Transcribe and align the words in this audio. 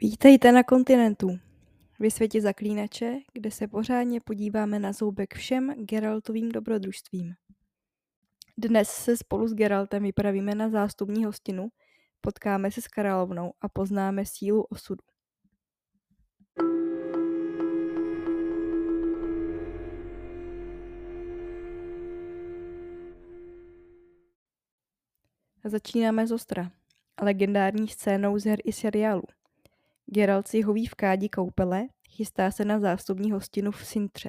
Vítejte 0.00 0.52
na 0.52 0.62
kontinentu. 0.62 1.38
Vy 2.00 2.10
světě 2.10 2.40
zaklínače, 2.40 3.18
kde 3.32 3.50
se 3.50 3.68
pořádně 3.68 4.20
podíváme 4.20 4.78
na 4.78 4.92
zoubek 4.92 5.34
všem 5.34 5.74
Geraltovým 5.84 6.48
dobrodružstvím. 6.52 7.34
Dnes 8.58 8.88
se 8.88 9.16
spolu 9.16 9.48
s 9.48 9.54
Geraltem 9.54 10.02
vypravíme 10.02 10.54
na 10.54 10.68
zástupní 10.68 11.24
hostinu, 11.24 11.68
potkáme 12.20 12.70
se 12.70 12.82
s 12.82 12.88
královnou 12.88 13.52
a 13.60 13.68
poznáme 13.68 14.26
sílu 14.26 14.62
osudu. 14.62 15.02
Začínáme 25.64 26.26
z 26.26 26.32
Ostra, 26.32 26.70
legendární 27.22 27.88
scénou 27.88 28.38
z 28.38 28.44
her 28.44 28.58
i 28.64 28.72
seriálu. 28.72 29.22
Geralt 30.06 30.48
si 30.48 30.62
hoví 30.62 30.86
v 30.86 30.94
kádi 30.94 31.28
koupele, 31.28 31.88
chystá 32.10 32.50
se 32.50 32.64
na 32.64 32.80
zástupní 32.80 33.30
hostinu 33.30 33.70
v 33.70 33.86
Sintře. 33.86 34.28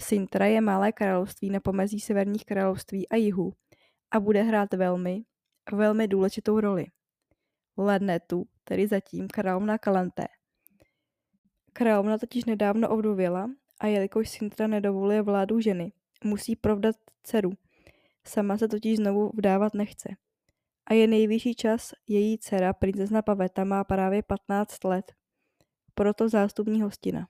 Sintra 0.00 0.46
je 0.46 0.60
malé 0.60 0.92
království 0.92 1.50
na 1.50 1.60
pomezí 1.60 2.00
severních 2.00 2.44
království 2.44 3.08
a 3.08 3.16
jihu 3.16 3.52
a 4.10 4.20
bude 4.20 4.42
hrát 4.42 4.74
velmi, 4.74 5.24
velmi 5.72 6.08
důležitou 6.08 6.60
roli. 6.60 6.86
Lednetu, 7.76 8.46
tedy 8.64 8.86
zatím 8.86 9.28
královna 9.28 9.78
Kalanté. 9.78 10.26
Královna 11.72 12.18
totiž 12.18 12.44
nedávno 12.44 12.88
ovdověla 12.88 13.50
a 13.80 13.86
jelikož 13.86 14.28
Sintra 14.28 14.66
nedovoluje 14.66 15.22
vládu 15.22 15.60
ženy, 15.60 15.92
musí 16.24 16.56
provdat 16.56 16.96
dceru. 17.22 17.52
Sama 18.26 18.58
se 18.58 18.68
totiž 18.68 18.96
znovu 18.96 19.30
vdávat 19.34 19.74
nechce. 19.74 20.08
A 20.86 20.94
je 20.94 21.06
nejvyšší 21.06 21.54
čas, 21.54 21.92
její 22.08 22.38
dcera, 22.38 22.72
princezna 22.72 23.22
Paveta, 23.22 23.64
má 23.64 23.84
právě 23.84 24.22
15 24.22 24.84
let. 24.84 25.12
Proto 25.94 26.28
zástupní 26.28 26.82
hostina. 26.82 27.28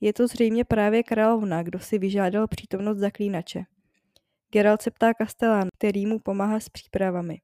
Je 0.00 0.12
to 0.12 0.26
zřejmě 0.26 0.64
právě 0.64 1.02
královna, 1.02 1.62
kdo 1.62 1.78
si 1.78 1.98
vyžádal 1.98 2.48
přítomnost 2.48 2.98
zaklínače. 2.98 3.64
Geralt 4.52 4.82
se 4.82 4.90
ptá 4.90 5.14
Kastelán, 5.14 5.68
který 5.78 6.06
mu 6.06 6.18
pomáhá 6.18 6.60
s 6.60 6.68
přípravami. 6.68 7.40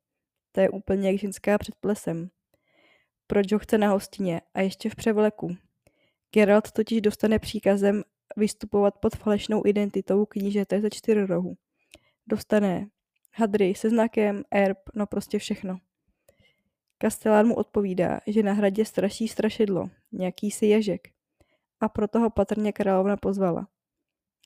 To 0.53 0.61
je 0.61 0.71
úplně 0.71 1.11
jak 1.11 1.21
ženská 1.21 1.59
před 1.59 1.75
plesem. 1.75 2.29
Proč 3.27 3.53
ho 3.53 3.59
chce 3.59 3.79
na 3.79 3.89
hostině 3.89 4.41
a 4.55 4.61
ještě 4.61 4.91
v 4.91 4.95
převleku? 4.95 5.57
Geralt 6.35 6.73
totiž 6.73 7.01
dostane 7.01 7.39
příkazem 7.39 8.03
vystupovat 8.37 8.95
pod 8.99 9.17
falešnou 9.17 9.67
identitou 9.67 10.27
knížete 10.27 10.81
ze 10.81 10.91
čtyř 10.91 11.29
rohu. 11.29 11.57
Dostane 12.27 12.87
hadry 13.37 13.75
se 13.75 13.91
znakem, 13.91 14.45
erb, 14.51 14.79
no 14.95 15.07
prostě 15.07 15.39
všechno. 15.39 15.79
Kastelán 16.99 17.47
mu 17.47 17.55
odpovídá, 17.55 18.21
že 18.27 18.43
na 18.43 18.53
hradě 18.53 18.85
straší 18.85 19.29
strašidlo, 19.29 19.91
nějaký 20.13 20.51
si 20.51 20.67
ježek. 20.67 21.09
A 21.81 21.89
proto 21.89 22.21
ho 22.21 22.31
patrně 22.31 22.73
královna 22.73 23.17
pozvala. 23.17 23.69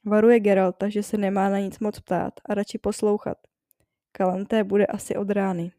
Varuje 0.07 0.41
Geralta, 0.41 0.89
že 0.89 1.03
se 1.03 1.17
nemá 1.17 1.49
na 1.49 1.59
nic 1.59 1.79
moc 1.79 2.01
ptát 2.01 2.35
a 2.49 2.55
radši 2.55 2.79
poslouchat. 2.79 3.39
Kalanté 4.13 4.65
bude 4.65 4.87
asi 4.87 5.17
od 5.17 5.31
rány. 5.31 5.73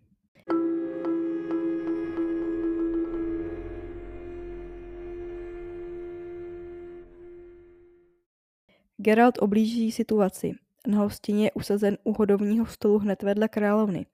Geralt 8.98 9.38
oblíží 9.42 9.92
situaci. 9.92 10.61
Na 10.88 11.00
hostině 11.00 11.46
je 11.46 11.52
usazen 11.52 11.98
u 12.04 12.14
hodovního 12.14 12.66
stolu 12.66 13.00
hned 13.00 13.24
vedle 13.24 13.48
královny, 13.48 14.06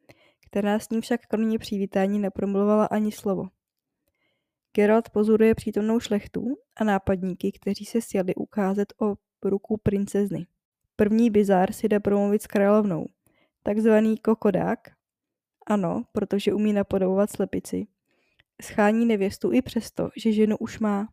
která 0.46 0.80
s 0.80 0.90
ním 0.90 1.02
však 1.02 1.22
kromě 1.28 1.60
přivítání 1.60 2.20
nepromluvala 2.20 2.86
ani 2.86 3.12
slovo. 3.12 3.48
Geralt 4.76 5.10
pozoruje 5.10 5.56
přítomnou 5.56 6.00
šlechtu 6.00 6.58
a 6.76 6.84
nápadníky, 6.84 7.52
kteří 7.52 7.86
se 7.86 8.02
sjeli 8.02 8.36
ukázat 8.36 8.88
o 9.02 9.16
ruku 9.44 9.78
princezny. 9.78 10.48
První 10.96 11.30
bizár 11.30 11.74
si 11.74 11.90
jde 11.90 12.00
promluvit 12.00 12.42
s 12.42 12.48
královnou, 12.48 13.06
takzvaný 13.64 14.18
kokodák, 14.18 14.80
ano, 15.68 16.04
protože 16.12 16.54
umí 16.54 16.74
napodobovat 16.74 17.32
slepici. 17.32 17.88
Schání 18.62 19.06
nevěstu 19.06 19.52
i 19.54 19.62
přesto, 19.62 20.10
že 20.16 20.32
ženu 20.32 20.58
už 20.58 20.80
má. 20.80 21.08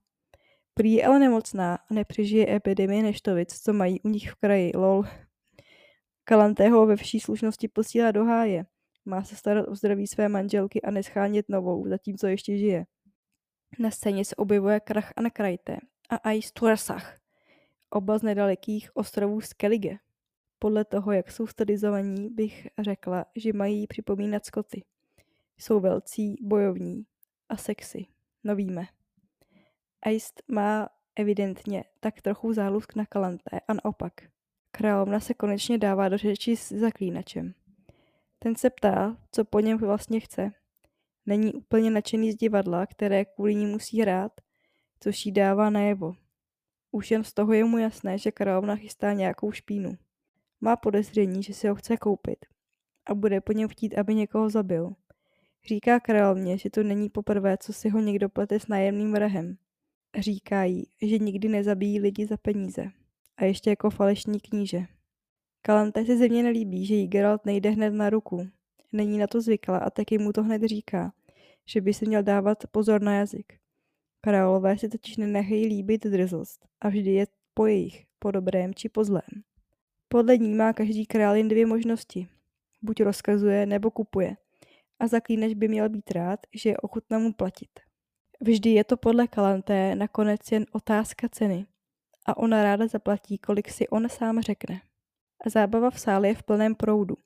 Prý 0.75 0.93
je 0.93 1.07
ale 1.07 1.19
nemocná 1.19 1.75
a 1.75 1.95
nepřežije 1.95 2.57
epidemie 2.57 3.03
neštovic, 3.03 3.61
co 3.63 3.73
mají 3.73 4.01
u 4.01 4.09
nich 4.09 4.31
v 4.31 4.35
kraji, 4.35 4.73
lol. 4.75 5.05
Kalantého 6.25 6.87
ve 6.87 6.97
vší 6.97 7.21
slušnosti 7.21 7.69
posílá 7.69 8.11
do 8.11 8.25
háje. 8.25 8.67
Má 9.05 9.25
se 9.25 9.37
starat 9.37 9.69
o 9.69 9.75
zdraví 9.75 10.07
své 10.07 10.29
manželky 10.29 10.83
a 10.83 10.91
neschánět 10.91 11.49
novou, 11.49 11.89
zatímco 11.89 12.27
ještě 12.27 12.59
žije. 12.59 12.87
Na 13.79 13.91
scéně 13.91 14.25
se 14.25 14.37
objevuje 14.37 14.81
Krach 14.81 15.13
a 15.17 15.23
Nakrajte 15.23 15.77
a 16.11 16.17
Ais 16.17 16.53
Tursach, 16.53 17.19
oba 17.91 18.19
z 18.19 18.23
nedalekých 18.23 18.97
ostrovů 18.97 19.41
Skellige. 19.41 19.99
Podle 20.59 20.85
toho, 20.85 21.13
jak 21.13 21.31
jsou 21.31 21.47
stylizovaní, 21.47 22.31
bych 22.31 22.69
řekla, 22.79 23.25
že 23.37 23.53
mají 23.53 23.87
připomínat 23.87 24.47
Skoty. 24.47 24.85
Jsou 25.59 25.81
velcí, 25.81 26.37
bojovní 26.41 27.07
a 27.49 27.57
sexy. 27.57 28.07
No 28.45 28.57
víme. 28.57 28.87
Aist 30.03 30.43
má 30.49 30.89
evidentně 31.17 31.85
tak 32.01 32.23
trochu 32.23 32.53
zálusk 32.53 32.95
na 32.95 33.07
Kalanté 33.07 33.61
a 33.69 33.75
naopak. 33.75 34.34
Královna 34.77 35.21
se 35.21 35.35
konečně 35.35 35.79
dává 35.79 36.09
do 36.09 36.19
řeči 36.19 36.57
s 36.57 36.73
zaklínačem. 36.73 37.55
Ten 38.39 38.57
se 38.57 38.71
ptá, 38.71 39.17
co 39.31 39.45
po 39.45 39.61
něm 39.61 39.79
vlastně 39.79 40.21
chce. 40.21 40.53
Není 41.27 41.55
úplně 41.55 41.91
nadšený 41.91 42.33
z 42.33 42.37
divadla, 42.37 42.87
které 42.87 43.25
kvůli 43.25 43.55
ní 43.55 43.67
musí 43.67 44.01
hrát, 44.01 44.33
což 45.01 45.27
jí 45.27 45.33
dává 45.33 45.71
najevo. 45.71 46.15
Už 46.91 47.11
jen 47.11 47.25
z 47.25 47.33
toho 47.33 47.53
je 47.53 47.65
mu 47.65 47.79
jasné, 47.79 48.19
že 48.19 48.33
královna 48.33 48.77
chystá 48.77 49.13
nějakou 49.13 49.53
špínu. 49.53 49.93
Má 50.61 50.77
podezření, 50.77 51.43
že 51.43 51.55
si 51.55 51.69
ho 51.69 51.75
chce 51.75 51.97
koupit 51.97 52.47
a 53.07 53.15
bude 53.15 53.41
po 53.41 53.53
něm 53.53 53.69
chtít, 53.69 53.99
aby 53.99 54.15
někoho 54.15 54.51
zabil. 54.51 54.93
Říká 55.69 56.01
královně, 56.01 56.59
že 56.59 56.71
to 56.71 56.83
není 56.83 57.09
poprvé, 57.09 57.57
co 57.59 57.73
si 57.73 57.89
ho 57.89 58.01
někdo 58.01 58.29
plete 58.29 58.61
s 58.61 58.69
nájemným 58.69 59.13
vrahem. 59.13 59.57
Říká 60.19 60.65
jí, 60.65 60.87
že 61.03 61.19
nikdy 61.19 61.49
nezabíjí 61.49 62.01
lidi 62.01 62.27
za 62.27 62.37
peníze. 62.37 62.91
A 63.37 63.45
ještě 63.45 63.71
jako 63.71 63.91
falešní 63.91 64.41
kníže. 64.41 64.87
Kalante 65.63 66.05
se 66.05 66.17
země 66.17 66.43
nelíbí, 66.43 66.87
že 66.87 66.95
jí 66.95 67.07
Geralt 67.07 67.47
nejde 67.47 67.71
hned 67.71 67.91
na 67.91 68.11
ruku. 68.11 68.49
Není 68.93 69.19
na 69.19 69.27
to 69.27 69.41
zvyklá 69.41 69.79
a 69.79 69.91
taky 69.91 70.19
mu 70.19 70.33
to 70.33 70.43
hned 70.43 70.63
říká, 70.63 71.13
že 71.67 71.81
by 71.81 71.95
si 71.95 72.07
měl 72.07 72.23
dávat 72.23 72.59
pozor 72.71 73.03
na 73.03 73.15
jazyk. 73.15 73.53
Králové 74.21 74.79
si 74.79 74.89
totiž 74.89 75.17
nenechají 75.17 75.67
líbit 75.67 76.05
drzost 76.05 76.67
a 76.81 76.89
vždy 76.89 77.11
je 77.11 77.27
po 77.55 77.67
jejich, 77.67 78.07
po 78.19 78.31
dobrém 78.31 78.75
či 78.75 78.89
po 78.89 79.05
zlém. 79.05 79.45
Podle 80.09 80.39
ní 80.39 80.55
má 80.55 80.73
každý 80.73 81.07
král 81.07 81.37
jen 81.37 81.49
dvě 81.49 81.67
možnosti. 81.67 82.29
Buď 82.83 83.01
rozkazuje, 83.01 83.67
nebo 83.67 83.91
kupuje. 83.91 84.37
A 84.99 85.07
zaklínač 85.07 85.55
by 85.55 85.69
měl 85.69 85.89
být 85.89 86.11
rád, 86.11 86.41
že 86.55 86.69
je 86.69 86.77
ochutná 86.77 87.19
mu 87.19 87.33
platit. 87.33 87.71
Vždy 88.41 88.71
je 88.71 88.85
to 88.85 88.97
podle 88.97 89.29
Kalanté 89.29 89.95
nakonec 89.95 90.53
jen 90.53 90.67
otázka 90.73 91.29
ceny 91.29 91.67
a 92.27 92.37
ona 92.37 92.63
ráda 92.63 92.87
zaplatí, 92.87 93.39
kolik 93.39 93.71
si 93.71 93.89
on 93.89 94.09
sám 94.09 94.41
řekne. 94.41 94.81
A 95.47 95.51
zábava 95.51 95.91
v 95.91 96.01
sále 96.01 96.29
je 96.29 96.35
v 96.35 96.43
plném 96.43 96.75
proudu. 96.75 97.17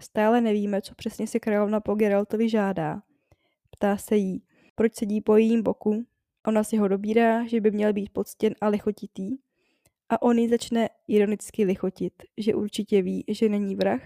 Stále 0.00 0.40
nevíme, 0.40 0.82
co 0.82 0.94
přesně 0.94 1.26
si 1.26 1.40
královna 1.40 1.80
po 1.80 1.94
Geraltovi 1.94 2.48
žádá. 2.48 3.02
Ptá 3.70 3.96
se 3.96 4.16
jí, 4.16 4.42
proč 4.74 4.94
sedí 4.94 5.20
po 5.20 5.36
jejím 5.36 5.62
boku. 5.62 6.04
Ona 6.46 6.64
si 6.64 6.76
ho 6.76 6.88
dobírá, 6.88 7.46
že 7.46 7.60
by 7.60 7.70
měl 7.70 7.92
být 7.92 8.10
poctěn 8.12 8.54
a 8.60 8.68
lichotitý. 8.68 9.36
A 10.08 10.22
on 10.22 10.38
ji 10.38 10.48
začne 10.48 10.88
ironicky 11.08 11.64
lichotit, 11.64 12.12
že 12.38 12.54
určitě 12.54 13.02
ví, 13.02 13.24
že 13.28 13.48
není 13.48 13.76
vrah 13.76 14.02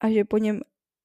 a 0.00 0.10
že 0.10 0.24
po 0.24 0.38
něm 0.38 0.60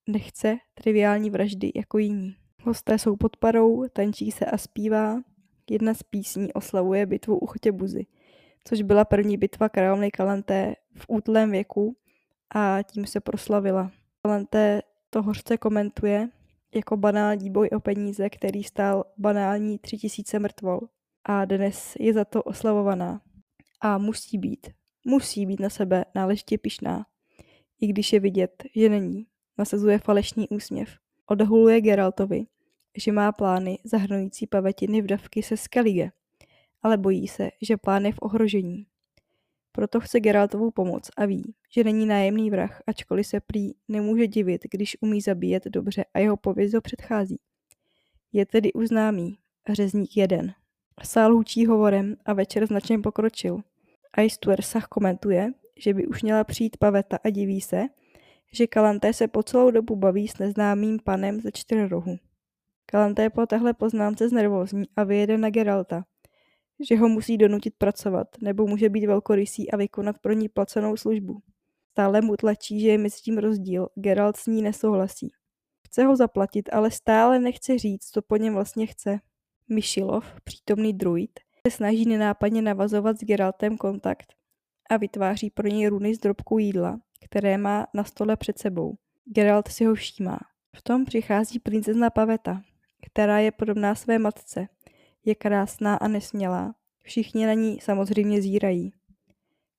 nechce 0.08 0.58
triviální 0.74 1.30
vraždy 1.30 1.72
jako 1.76 1.98
jiní. 1.98 2.36
Hosté 2.64 3.00
jsou 3.00 3.16
pod 3.16 3.38
parou, 3.38 3.88
tančí 3.94 4.32
se 4.32 4.46
a 4.46 4.58
zpívá. 4.58 5.22
Jedna 5.70 5.94
z 5.94 6.04
písní 6.04 6.54
oslavuje 6.54 7.06
bitvu 7.06 7.40
u 7.40 7.46
Chotěbuzy 7.46 8.06
což 8.68 8.82
byla 8.82 9.06
první 9.06 9.38
bitva 9.38 9.70
královny 9.70 10.12
Kalanté 10.12 10.76
v 10.96 11.06
útlém 11.08 11.52
věku 11.52 11.98
a 12.56 12.84
tím 12.84 13.06
se 13.06 13.20
proslavila. 13.20 13.92
Kalanté 14.22 14.82
to 15.10 15.22
hořce 15.22 15.58
komentuje 15.58 16.30
jako 16.76 16.98
banální 16.98 17.50
boj 17.50 17.70
o 17.76 17.80
peníze, 17.80 18.30
který 18.30 18.64
stál 18.64 19.06
banální 19.18 19.80
tři 19.80 19.98
tisíce 19.98 20.40
mrtvol 20.40 20.80
a 21.26 21.46
dnes 21.46 21.94
je 22.00 22.14
za 22.14 22.26
to 22.26 22.44
oslavovaná. 22.44 23.22
A 23.82 23.98
musí 23.98 24.38
být, 24.38 24.68
musí 25.06 25.46
být 25.46 25.60
na 25.60 25.70
sebe 25.70 26.06
náležitě 26.16 26.58
pišná, 26.58 27.06
i 27.82 27.88
když 27.88 28.14
je 28.14 28.20
vidět, 28.20 28.64
že 28.76 28.90
není. 28.90 29.28
Nasazuje 29.58 30.00
falešný 30.00 30.50
úsměv. 30.50 30.90
Odhuluje 31.28 31.82
Geraltovi, 31.82 32.46
že 32.98 33.12
má 33.12 33.32
plány 33.32 33.78
zahrnující 33.84 34.48
pavetiny 34.48 35.02
vdavky 35.02 35.44
se 35.44 35.58
Skellige, 35.58 36.12
ale 36.86 36.98
bojí 36.98 37.28
se, 37.28 37.50
že 37.62 37.78
plán 37.78 38.06
je 38.06 38.12
v 38.12 38.20
ohrožení. 38.22 38.86
Proto 39.72 40.00
chce 40.00 40.20
Geraltovu 40.20 40.72
pomoc 40.72 41.10
a 41.18 41.26
ví, 41.26 41.56
že 41.74 41.84
není 41.84 42.06
nájemný 42.06 42.50
vrah, 42.50 42.82
ačkoliv 42.88 43.28
se 43.28 43.40
prý 43.40 43.72
nemůže 43.88 44.28
divit, 44.28 44.62
když 44.72 44.98
umí 45.02 45.22
zabíjet 45.22 45.66
dobře 45.66 46.06
a 46.14 46.20
jeho 46.20 46.38
pověst 46.38 46.74
ho 46.74 46.82
předchází. 46.82 47.40
Je 48.34 48.46
tedy 48.46 48.74
uznámý 48.74 49.38
řezník 49.70 50.18
jeden. 50.18 50.54
Sál 51.04 51.34
hučí 51.34 51.66
hovorem 51.66 52.16
a 52.26 52.34
večer 52.34 52.68
značně 52.68 53.00
pokročil. 53.00 53.58
Ice 54.24 54.38
Tuersach 54.40 54.86
komentuje, 54.86 55.52
že 55.80 55.94
by 55.94 56.08
už 56.08 56.24
měla 56.24 56.44
přijít 56.44 56.78
paveta 56.78 57.18
a 57.24 57.30
diví 57.30 57.62
se, 57.62 57.84
že 58.54 58.68
Kalanté 58.68 59.14
se 59.14 59.28
po 59.28 59.44
celou 59.44 59.72
dobu 59.72 59.96
baví 59.96 60.28
s 60.28 60.38
neznámým 60.38 61.00
panem 61.04 61.42
ze 61.42 61.52
čtyř 61.52 61.90
rohu. 61.90 62.18
Kalanté 62.86 63.30
po 63.30 63.46
téhle 63.46 63.74
poznámce 63.74 64.30
znervózní 64.30 64.86
a 64.96 65.04
vyjede 65.04 65.38
na 65.38 65.50
Geralta, 65.50 66.06
že 66.80 66.98
ho 66.98 67.10
musí 67.10 67.38
donutit 67.38 67.74
pracovat, 67.78 68.28
nebo 68.42 68.68
může 68.68 68.90
být 68.90 69.06
velkorysý 69.06 69.72
a 69.72 69.78
vykonat 69.78 70.20
pro 70.20 70.34
ní 70.34 70.50
placenou 70.50 70.98
službu. 70.98 71.42
Stále 71.92 72.22
mu 72.22 72.36
tlačí, 72.38 72.80
že 72.80 72.88
je 72.88 72.98
mezi 72.98 73.22
tím 73.22 73.38
rozdíl, 73.38 73.88
Geralt 73.96 74.38
s 74.38 74.48
ní 74.48 74.62
nesouhlasí. 74.62 75.32
Chce 75.88 76.04
ho 76.04 76.16
zaplatit, 76.16 76.70
ale 76.74 76.92
stále 76.92 77.40
nechce 77.40 77.78
říct, 77.78 78.10
co 78.10 78.22
po 78.22 78.38
něm 78.38 78.54
vlastně 78.54 78.86
chce. 78.86 79.20
Myšilov, 79.70 80.26
přítomný 80.44 80.94
druid, 80.94 81.40
se 81.68 81.72
snaží 81.72 82.06
nenápadně 82.06 82.62
navazovat 82.62 83.20
s 83.20 83.24
Geraltem 83.24 83.78
kontakt 83.78 84.34
a 84.90 84.98
vytváří 84.98 85.50
pro 85.50 85.68
něj 85.68 85.88
runy 85.88 86.16
z 86.16 86.20
drobkou 86.20 86.58
jídla, 86.58 87.00
které 87.26 87.58
má 87.58 87.88
na 87.94 88.04
stole 88.04 88.38
před 88.38 88.60
sebou. 88.60 88.96
Geralt 89.26 89.68
si 89.68 89.86
ho 89.86 89.96
všímá. 89.96 90.40
V 90.76 90.82
tom 90.82 91.06
přichází 91.06 91.60
princezna 91.60 92.10
Paveta, 92.10 92.62
která 93.06 93.40
je 93.40 93.52
podobná 93.52 93.96
své 93.96 94.20
matce. 94.20 94.68
Je 95.26 95.36
krásná 95.36 95.96
a 95.96 96.08
nesmělá. 96.08 96.76
Všichni 97.04 97.46
na 97.46 97.54
ní 97.54 97.80
samozřejmě 97.82 98.42
zírají. 98.42 98.94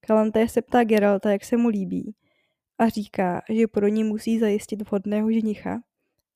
Kalanté 0.00 0.48
se 0.48 0.62
ptá 0.62 0.84
Geralta, 0.84 1.30
jak 1.30 1.44
se 1.44 1.56
mu 1.56 1.68
líbí 1.68 2.14
a 2.78 2.88
říká, 2.88 3.42
že 3.50 3.66
pro 3.66 3.88
ní 3.88 4.04
musí 4.04 4.38
zajistit 4.38 4.82
vhodného 4.82 5.32
ženicha 5.32 5.80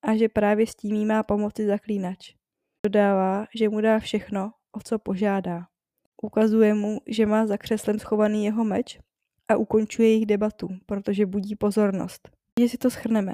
a 0.01 0.15
že 0.15 0.29
právě 0.29 0.67
s 0.67 0.75
tím 0.75 0.95
jí 0.95 1.05
má 1.05 1.23
pomoci 1.23 1.67
zaklínač. 1.67 2.33
Dodává, 2.85 3.45
že 3.55 3.69
mu 3.69 3.81
dá 3.81 3.99
všechno, 3.99 4.51
o 4.71 4.79
co 4.83 4.99
požádá. 4.99 5.65
Ukazuje 6.21 6.73
mu, 6.73 7.01
že 7.07 7.25
má 7.25 7.47
za 7.47 7.57
křeslem 7.57 7.99
schovaný 7.99 8.45
jeho 8.45 8.63
meč 8.63 8.99
a 9.47 9.55
ukončuje 9.55 10.07
jejich 10.07 10.25
debatu, 10.25 10.67
protože 10.85 11.25
budí 11.25 11.55
pozornost. 11.55 12.29
Že 12.59 12.69
si 12.69 12.77
to 12.77 12.89
schrneme. 12.89 13.33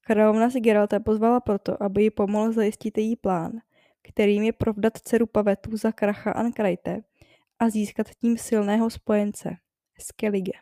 Královna 0.00 0.50
si 0.50 0.60
Geralta 0.60 1.00
pozvala 1.00 1.40
proto, 1.40 1.82
aby 1.82 2.02
ji 2.02 2.10
pomohl 2.10 2.52
zajistit 2.52 2.98
její 2.98 3.16
plán, 3.16 3.52
kterým 4.08 4.42
je 4.42 4.52
provdat 4.52 4.98
dceru 4.98 5.26
Pavetu 5.26 5.76
za 5.76 5.92
kracha 5.92 6.32
Ankrajte 6.32 7.00
a 7.58 7.70
získat 7.70 8.06
tím 8.20 8.38
silného 8.38 8.90
spojence, 8.90 9.56
Skellige. 9.98 10.52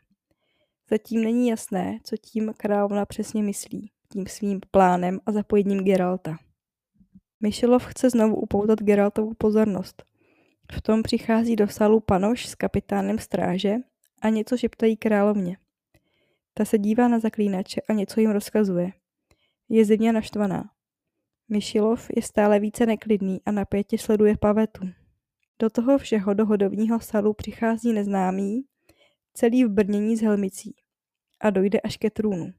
Zatím 0.91 1.25
není 1.25 1.49
jasné, 1.49 1.99
co 2.05 2.17
tím 2.17 2.53
královna 2.57 3.07
přesně 3.07 3.43
myslí, 3.43 3.91
tím 4.13 4.27
svým 4.27 4.61
plánem 4.71 5.21
a 5.27 5.33
zapojením 5.33 5.85
Geralta. 5.85 6.37
Myšelov 7.41 7.87
chce 7.87 8.11
znovu 8.11 8.37
upoutat 8.37 8.83
Geraltovu 8.83 9.35
pozornost. 9.35 10.05
V 10.73 10.83
tom 10.83 11.03
přichází 11.03 11.57
do 11.57 11.69
salu 11.69 12.01
panoš 12.01 12.47
s 12.47 12.55
kapitánem 12.55 13.19
stráže 13.19 13.75
a 14.23 14.29
něco 14.29 14.57
šeptají 14.57 14.97
královně. 14.97 15.57
Ta 16.55 16.65
se 16.65 16.79
dívá 16.79 17.09
na 17.09 17.19
zaklínače 17.19 17.81
a 17.89 17.93
něco 17.93 18.21
jim 18.21 18.31
rozkazuje. 18.31 18.93
Je 19.69 19.85
zimně 19.85 20.13
naštvaná. 20.13 20.74
Myšilov 21.49 22.11
je 22.17 22.23
stále 22.23 22.61
více 22.61 22.87
neklidný 22.87 23.41
a 23.47 23.53
napětě 23.53 23.99
sleduje 23.99 24.37
pavetu. 24.37 24.89
Do 25.59 25.71
toho 25.71 25.99
všeho 25.99 26.35
do 26.35 26.47
hodovního 26.47 27.01
salu 27.01 27.35
přichází 27.35 27.93
neznámý, 27.93 28.65
celý 29.35 29.65
v 29.65 29.69
brnění 29.69 30.17
s 30.17 30.21
helmicí 30.21 30.75
a 31.41 31.51
dojde 31.51 31.81
až 31.81 31.97
ke 31.97 32.11
trůnu. 32.11 32.53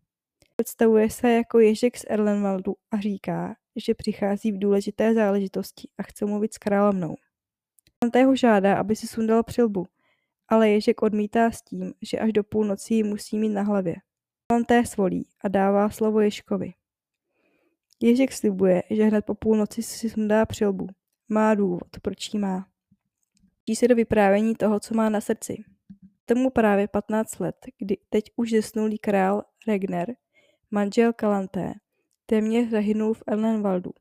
Představuje 0.55 1.09
se 1.09 1.31
jako 1.31 1.59
Ježek 1.59 1.97
z 1.97 2.05
Erlenwaldu 2.07 2.75
a 2.91 2.99
říká, 2.99 3.55
že 3.75 3.93
přichází 3.93 4.51
v 4.51 4.59
důležité 4.59 5.13
záležitosti 5.13 5.89
a 5.97 6.03
chce 6.03 6.25
mluvit 6.25 6.53
s 6.53 6.57
královnou. 6.57 7.15
Tante 7.99 8.23
ho 8.23 8.35
žádá, 8.35 8.77
aby 8.77 8.95
si 8.95 9.07
sundal 9.07 9.43
přilbu, 9.43 9.85
ale 10.47 10.69
Ježek 10.69 11.01
odmítá 11.01 11.51
s 11.51 11.61
tím, 11.61 11.93
že 12.01 12.19
až 12.19 12.33
do 12.33 12.43
půlnoci 12.43 12.93
ji 12.93 13.03
musí 13.03 13.39
mít 13.39 13.49
na 13.49 13.61
hlavě. 13.61 13.95
Tante 14.47 14.85
svolí 14.85 15.29
a 15.43 15.47
dává 15.47 15.89
slovo 15.89 16.21
Ježkovi. 16.21 16.73
Ježek 18.01 18.31
slibuje, 18.31 18.83
že 18.89 19.03
hned 19.03 19.25
po 19.25 19.36
půlnoci 19.36 19.83
si 19.83 20.09
sundá 20.09 20.45
přilbu. 20.45 20.88
Má 21.30 21.56
důvod, 21.56 21.88
proč 22.01 22.33
ji 22.33 22.39
má. 22.39 22.68
Čí 23.65 23.75
se 23.75 23.88
do 23.88 23.95
vyprávění 23.95 24.56
toho, 24.56 24.80
co 24.80 24.95
má 24.95 25.09
na 25.09 25.21
srdci. 25.21 25.63
Tomu 26.25 26.50
právě 26.50 26.88
15 26.88 27.39
let, 27.39 27.56
kdy 27.77 27.97
teď 28.09 28.24
už 28.36 28.51
zesnulý 28.51 28.97
král 28.97 29.44
Regner, 29.68 30.15
manžel 30.71 31.13
Kalanté, 31.13 31.74
téměř 32.25 32.69
zahynul 32.69 33.13
v 33.13 33.24
Ellenwaldu. 33.27 33.92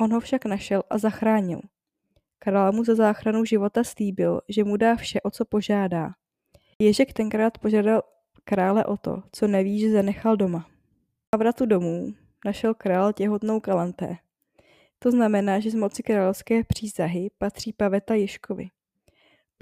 On 0.00 0.12
ho 0.12 0.20
však 0.20 0.44
našel 0.44 0.82
a 0.90 0.98
zachránil. 0.98 1.60
Král 2.38 2.72
mu 2.72 2.84
za 2.84 2.94
záchranu 2.94 3.44
života 3.44 3.84
slíbil, 3.84 4.40
že 4.48 4.64
mu 4.64 4.76
dá 4.76 4.96
vše, 4.96 5.20
o 5.20 5.30
co 5.30 5.44
požádá. 5.44 6.10
Ježek 6.78 7.12
tenkrát 7.12 7.58
požádal 7.58 8.02
krále 8.44 8.84
o 8.84 8.96
to, 8.96 9.22
co 9.32 9.46
neví, 9.46 9.80
že 9.80 9.92
zanechal 9.92 10.36
doma. 10.36 10.66
Na 11.34 11.38
vratu 11.38 11.66
domů 11.66 12.14
našel 12.44 12.74
král 12.74 13.12
těhotnou 13.12 13.60
Kalanté. 13.60 14.16
To 14.98 15.10
znamená, 15.10 15.60
že 15.60 15.70
z 15.70 15.74
moci 15.74 16.02
královské 16.02 16.64
přísahy 16.64 17.30
patří 17.38 17.72
Paveta 17.72 18.14
Ježkovi. 18.14 18.68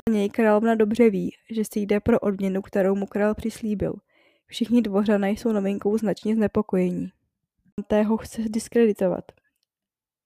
Po 0.05 0.13
něj 0.13 0.29
královna 0.29 0.75
dobře 0.75 1.11
ví, 1.11 1.35
že 1.51 1.63
si 1.65 1.81
jde 1.81 2.01
pro 2.01 2.19
odměnu, 2.21 2.63
kterou 2.63 2.95
mu 2.95 3.07
král 3.07 3.35
přislíbil. 3.35 3.95
Všichni 4.47 4.83
dvořané 4.83 5.31
jsou 5.31 5.53
novinkou 5.53 5.99
značně 5.99 6.35
znepokojení. 6.35 7.09
Kalanté 7.75 8.03
ho 8.03 8.17
chce 8.17 8.43
diskreditovat. 8.49 9.25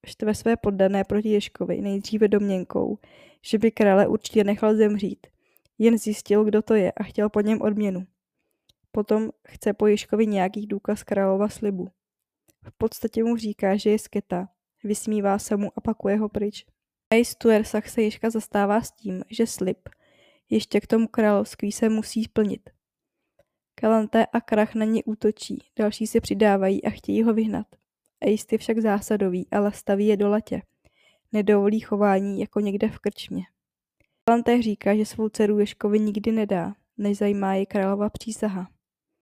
Štve 0.07 0.35
své 0.35 0.57
poddané 0.57 1.05
proti 1.05 1.29
Ježkovi 1.29 1.81
nejdříve 1.81 2.29
domněnkou, 2.29 2.99
že 3.43 3.59
by 3.59 3.71
krále 3.71 4.07
určitě 4.07 4.45
nechal 4.45 4.75
zemřít. 4.77 5.27
Jen 5.79 5.99
zjistil, 5.99 6.45
kdo 6.45 6.63
to 6.63 6.75
je 6.75 6.93
a 6.93 7.03
chtěl 7.03 7.29
po 7.29 7.41
něm 7.41 7.63
odměnu. 7.63 8.07
Potom 8.93 9.31
chce 9.49 9.73
po 9.73 9.87
Ježkovi 9.87 10.27
nějaký 10.27 10.67
důkaz 10.67 11.03
králova 11.03 11.49
slibu. 11.49 11.89
V 12.65 12.73
podstatě 12.79 13.25
mu 13.25 13.37
říká, 13.37 13.77
že 13.77 13.91
je 13.91 13.99
sketa, 13.99 14.49
vysmívá 14.85 15.39
se 15.39 15.57
mu 15.57 15.71
a 15.77 15.81
pakuje 15.81 16.17
ho 16.17 16.29
pryč. 16.29 16.67
Ace 17.21 17.35
Tuersach 17.39 17.89
se 17.89 18.03
Ježka 18.03 18.31
zastává 18.31 18.81
s 18.83 18.93
tím, 18.93 19.23
že 19.31 19.47
slib 19.47 19.89
ještě 20.51 20.81
k 20.81 20.87
tomu 20.87 21.09
království 21.09 21.73
se 21.73 21.89
musí 21.89 22.25
splnit. 22.25 22.71
Kalanté 23.75 24.27
a 24.27 24.41
Krach 24.41 24.75
na 24.75 24.85
ně 24.85 25.05
útočí, 25.05 25.59
další 25.79 26.07
se 26.07 26.21
přidávají 26.21 26.85
a 26.85 26.91
chtějí 26.91 27.23
ho 27.23 27.35
vyhnat. 27.35 27.67
Ace 28.21 28.47
je 28.53 28.59
však 28.59 28.79
zásadový, 28.79 29.49
ale 29.51 29.73
staví 29.73 30.07
je 30.07 30.17
do 30.17 30.29
latě. 30.29 30.63
Nedovolí 31.33 31.81
chování 31.81 32.41
jako 32.41 32.61
někde 32.61 32.89
v 32.89 32.99
krčmě. 32.99 33.43
Kalanté 34.25 34.63
říká, 34.63 34.97
že 34.97 35.07
svou 35.07 35.29
dceru 35.29 35.59
Ježkovi 35.59 36.01
nikdy 36.01 36.33
nedá, 36.33 36.75
než 36.99 37.19
zajímá 37.19 37.55
je 37.55 37.67
králova 37.67 38.11
přísaha. 38.11 38.69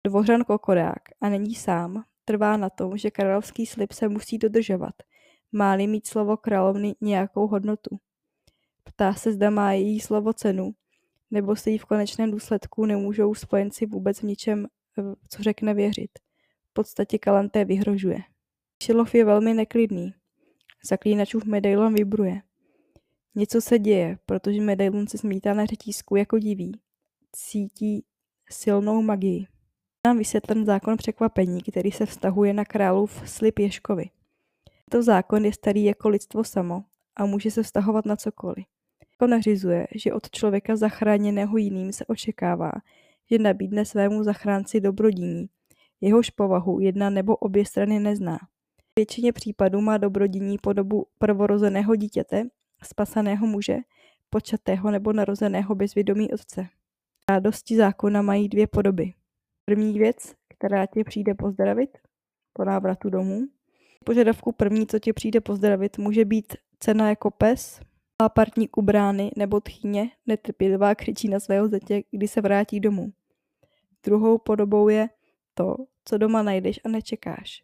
Dvořan 0.06 0.44
Kokodák 0.44 1.02
a 1.20 1.28
není 1.28 1.54
sám, 1.54 2.04
trvá 2.30 2.56
na 2.56 2.70
tom, 2.70 2.96
že 2.96 3.10
královský 3.10 3.66
slib 3.66 3.92
se 3.92 4.08
musí 4.08 4.38
dodržovat, 4.38 4.94
má-li 5.52 5.86
mít 5.86 6.06
slovo 6.06 6.36
královny 6.36 6.94
nějakou 7.00 7.46
hodnotu. 7.46 7.98
Ptá 8.84 9.14
se, 9.14 9.32
zda 9.32 9.50
má 9.50 9.72
její 9.72 10.00
slovo 10.00 10.32
cenu, 10.32 10.70
nebo 11.30 11.56
se 11.56 11.70
jí 11.70 11.78
v 11.78 11.84
konečném 11.84 12.30
důsledku 12.30 12.86
nemůžou 12.86 13.34
spojenci 13.34 13.86
vůbec 13.86 14.20
v 14.20 14.22
ničem, 14.22 14.66
co 15.28 15.42
řekne, 15.42 15.74
věřit. 15.74 16.10
V 16.70 16.72
podstatě 16.72 17.18
Kalanté 17.18 17.64
vyhrožuje. 17.64 18.18
Šilov 18.82 19.14
je 19.14 19.24
velmi 19.24 19.54
neklidný. 19.54 20.14
Zaklínačův 20.90 21.44
medailon 21.44 21.94
vibruje. 21.94 22.42
Něco 23.34 23.60
se 23.60 23.78
děje, 23.78 24.18
protože 24.26 24.60
medailon 24.60 25.06
se 25.06 25.18
smítá 25.18 25.54
na 25.54 25.64
řetízku 25.64 26.16
jako 26.16 26.38
diví. 26.38 26.80
Cítí 27.32 28.04
silnou 28.50 29.02
magii 29.02 29.46
nám 30.06 30.18
vysvětlen 30.18 30.64
zákon 30.64 30.96
překvapení, 30.96 31.62
který 31.62 31.92
se 31.92 32.06
vztahuje 32.06 32.52
na 32.52 32.64
králův 32.64 33.22
slib 33.30 33.58
Ješkovi. 33.58 34.10
Tento 34.90 35.02
zákon 35.02 35.44
je 35.44 35.52
starý 35.52 35.84
jako 35.84 36.08
lidstvo 36.08 36.44
samo 36.44 36.84
a 37.16 37.26
může 37.26 37.50
se 37.50 37.62
vztahovat 37.62 38.06
na 38.06 38.16
cokoliv. 38.16 38.64
Jako 39.12 39.26
nařizuje, 39.26 39.86
že 39.94 40.12
od 40.12 40.30
člověka 40.30 40.76
zachráněného 40.76 41.56
jiným 41.56 41.92
se 41.92 42.06
očekává, 42.06 42.72
že 43.30 43.38
nabídne 43.38 43.84
svému 43.84 44.24
zachránci 44.24 44.80
dobrodiní, 44.80 45.46
jehož 46.00 46.30
povahu 46.30 46.80
jedna 46.80 47.10
nebo 47.10 47.36
obě 47.36 47.66
strany 47.66 48.00
nezná. 48.00 48.36
V 48.36 48.92
většině 48.96 49.32
případů 49.32 49.80
má 49.80 49.98
dobrodiní 49.98 50.58
podobu 50.58 51.06
prvorozeného 51.18 51.96
dítěte, 51.96 52.42
spasaného 52.82 53.46
muže, 53.46 53.76
počatého 54.30 54.90
nebo 54.90 55.12
narozeného 55.12 55.74
bezvědomí 55.74 56.32
otce. 56.32 56.66
Rádosti 57.30 57.76
zákona 57.76 58.22
mají 58.22 58.48
dvě 58.48 58.66
podoby. 58.66 59.12
První 59.70 59.98
věc, 59.98 60.34
která 60.48 60.86
tě 60.86 61.04
přijde 61.04 61.34
pozdravit 61.34 61.98
po 62.52 62.64
návratu 62.64 63.10
domů. 63.10 63.40
Požadavku 64.04 64.52
první, 64.52 64.86
co 64.86 64.98
tě 64.98 65.12
přijde 65.12 65.40
pozdravit, 65.40 65.98
může 65.98 66.24
být 66.24 66.56
cena 66.80 67.08
jako 67.08 67.30
pes, 67.30 67.80
partník 68.34 68.76
u 68.76 68.82
brány 68.82 69.30
nebo 69.36 69.60
tchýně 69.60 70.10
netrpělivá 70.26 70.94
křičí 70.94 71.28
na 71.28 71.40
svého 71.40 71.68
zetě, 71.68 72.02
kdy 72.10 72.28
se 72.28 72.40
vrátí 72.40 72.80
domů. 72.80 73.12
Druhou 74.04 74.38
podobou 74.38 74.88
je 74.88 75.08
to, 75.54 75.76
co 76.04 76.18
doma 76.18 76.42
najdeš 76.42 76.80
a 76.84 76.88
nečekáš. 76.88 77.62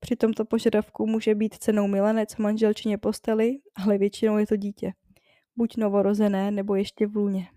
Při 0.00 0.16
tomto 0.16 0.44
požadavku 0.44 1.06
může 1.06 1.34
být 1.34 1.54
cenou 1.54 1.86
milenec 1.86 2.36
manželčině 2.36 2.98
posteli, 2.98 3.58
ale 3.74 3.98
většinou 3.98 4.38
je 4.38 4.46
to 4.46 4.56
dítě. 4.56 4.92
Buď 5.56 5.76
novorozené, 5.76 6.50
nebo 6.50 6.74
ještě 6.74 7.06
v 7.06 7.16
lůně. 7.16 7.48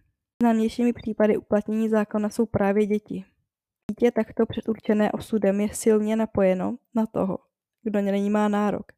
Známějšími 0.42 0.94
případy 0.94 1.38
uplatnění 1.38 1.90
zákona 1.90 2.30
jsou 2.30 2.46
právě 2.46 2.86
děti. 2.86 3.26
Dítě 3.92 4.12
takto 4.12 4.46
předurčené 4.46 5.12
osudem 5.12 5.62
je 5.62 5.70
silně 5.74 6.16
napojeno 6.16 6.78
na 6.96 7.06
toho, 7.06 7.38
kdo 7.84 8.02
není 8.02 8.30
má 8.30 8.48
nárok 8.48 8.92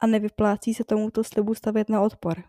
a 0.00 0.06
nevyplácí 0.06 0.74
se 0.74 0.84
tomuto 0.84 1.24
slibu 1.24 1.54
stavět 1.54 1.88
na 1.88 2.02
odpor. 2.02 2.42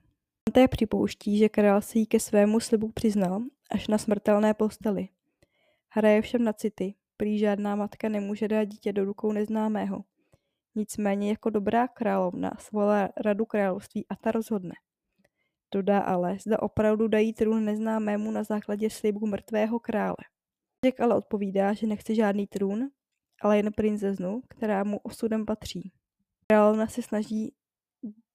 Dante 0.49 0.67
připouští, 0.67 1.37
že 1.37 1.49
král 1.49 1.81
se 1.81 1.99
jí 1.99 2.05
ke 2.05 2.19
svému 2.19 2.59
slibu 2.59 2.91
přiznal 2.91 3.41
až 3.71 3.87
na 3.87 3.97
smrtelné 3.97 4.53
posteli. 4.53 5.07
Hraje 5.89 6.21
všem 6.21 6.43
na 6.43 6.53
city, 6.53 6.95
prý 7.17 7.39
žádná 7.39 7.75
matka 7.75 8.09
nemůže 8.09 8.47
dát 8.47 8.63
dítě 8.63 8.93
do 8.93 9.05
rukou 9.05 9.31
neznámého. 9.31 10.03
Nicméně 10.75 11.29
jako 11.29 11.49
dobrá 11.49 11.87
královna 11.87 12.51
svolá 12.59 13.09
radu 13.17 13.45
království 13.45 14.05
a 14.09 14.15
ta 14.15 14.31
rozhodne. 14.31 14.73
Dodá 15.73 15.99
ale, 15.99 16.37
zda 16.39 16.61
opravdu 16.61 17.07
dají 17.07 17.33
trůn 17.33 17.65
neznámému 17.65 18.31
na 18.31 18.43
základě 18.43 18.89
slibu 18.89 19.27
mrtvého 19.27 19.79
krále. 19.79 20.17
Jack 20.83 20.99
ale 20.99 21.15
odpovídá, 21.15 21.73
že 21.73 21.87
nechce 21.87 22.15
žádný 22.15 22.47
trůn, 22.47 22.89
ale 23.41 23.57
jen 23.57 23.73
princeznu, 23.73 24.41
která 24.47 24.83
mu 24.83 24.97
osudem 24.97 25.45
patří. 25.45 25.91
Královna 26.47 26.87
se 26.87 27.01
snaží 27.01 27.53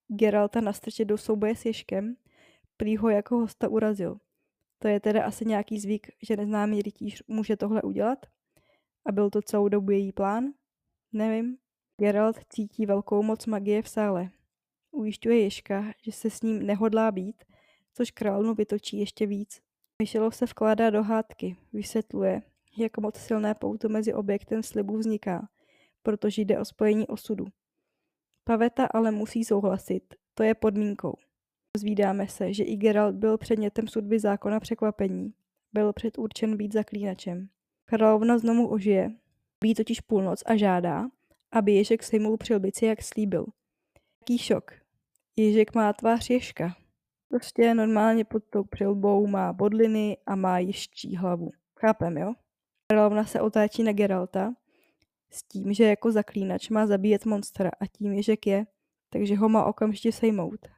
Geralta 0.08 0.60
nastrčit 0.60 1.08
do 1.08 1.18
souboje 1.18 1.56
s 1.56 1.64
Ježkem, 1.64 2.16
prý 2.76 2.96
ho 2.96 3.08
jako 3.08 3.38
hosta 3.38 3.68
urazil. 3.68 4.18
To 4.78 4.88
je 4.88 5.00
teda 5.00 5.24
asi 5.24 5.44
nějaký 5.44 5.80
zvyk, 5.80 6.10
že 6.22 6.36
neznámý 6.36 6.82
rytíř 6.82 7.22
může 7.28 7.56
tohle 7.56 7.82
udělat? 7.82 8.26
A 9.06 9.12
byl 9.12 9.30
to 9.30 9.42
celou 9.42 9.68
dobu 9.68 9.90
její 9.90 10.12
plán? 10.12 10.44
Nevím. 11.12 11.58
Geralt 12.00 12.36
cítí 12.48 12.86
velkou 12.86 13.22
moc 13.22 13.46
magie 13.46 13.82
v 13.82 13.88
sále. 13.88 14.30
Ujišťuje 14.90 15.40
Ježka, 15.40 15.92
že 16.02 16.12
se 16.12 16.30
s 16.30 16.42
ním 16.42 16.66
nehodlá 16.66 17.12
být, 17.12 17.44
což 17.94 18.10
královnu 18.10 18.54
vytočí 18.54 18.98
ještě 18.98 19.26
víc. 19.26 19.67
Myšelov 20.02 20.34
se 20.34 20.44
vkládá 20.44 20.90
do 20.90 21.02
hádky, 21.02 21.56
vysvětluje, 21.72 22.42
jak 22.76 22.98
moc 22.98 23.16
silné 23.16 23.54
pouto 23.54 23.88
mezi 23.88 24.14
objektem 24.14 24.62
slibu 24.62 24.98
vzniká, 24.98 25.48
protože 26.02 26.42
jde 26.42 26.58
o 26.58 26.64
spojení 26.64 27.06
osudu. 27.06 27.46
Paveta 28.44 28.86
ale 28.86 29.10
musí 29.10 29.44
souhlasit, 29.44 30.14
to 30.34 30.42
je 30.42 30.54
podmínkou. 30.54 31.14
Zvídáme 31.76 32.28
se, 32.28 32.52
že 32.52 32.64
i 32.64 32.76
Geralt 32.76 33.14
byl 33.14 33.38
předmětem 33.38 33.88
sudby 33.88 34.18
zákona 34.18 34.60
překvapení. 34.60 35.34
Byl 35.72 35.92
předurčen 35.92 36.56
být 36.56 36.72
zaklínačem. 36.72 37.48
Královna 37.84 38.38
znovu 38.38 38.68
ožije, 38.68 39.10
ví 39.62 39.74
totiž 39.74 40.00
půlnoc 40.00 40.42
a 40.46 40.56
žádá, 40.56 41.08
aby 41.52 41.72
Ježek 41.72 42.02
sejmul 42.02 42.36
přilbici, 42.36 42.86
jak 42.86 43.02
slíbil. 43.02 43.46
Jaký 44.20 44.38
šok. 44.38 44.72
Ježek 45.36 45.74
má 45.74 45.92
tvář 45.92 46.30
Ježka. 46.30 46.76
Prostě 47.28 47.74
normálně 47.74 48.24
pod 48.24 48.44
tou 48.50 48.64
přilbou 48.64 49.26
má 49.26 49.52
bodliny 49.52 50.16
a 50.26 50.36
má 50.36 50.58
ještí 50.58 51.16
hlavu. 51.16 51.50
Chápem, 51.80 52.16
jo? 52.16 52.34
Královna 52.92 53.24
se 53.24 53.40
otáčí 53.40 53.82
na 53.82 53.92
Geralta 53.92 54.54
s 55.30 55.42
tím, 55.42 55.72
že 55.72 55.84
jako 55.84 56.12
zaklínač 56.12 56.68
má 56.68 56.86
zabíjet 56.86 57.26
monstra 57.26 57.70
a 57.80 57.86
tím 57.86 58.12
Ježek 58.12 58.46
je, 58.46 58.66
takže 59.10 59.36
ho 59.36 59.48
má 59.48 59.64
okamžitě 59.64 60.12
sejmout. 60.12 60.68